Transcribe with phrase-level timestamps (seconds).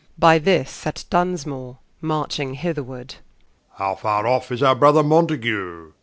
[0.17, 3.17] By this at Dunsmore, marching hitherward
[3.77, 3.77] War.
[3.77, 5.93] How farre off is our Brother Mountague?